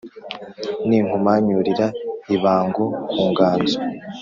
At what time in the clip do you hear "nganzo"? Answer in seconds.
3.29-3.77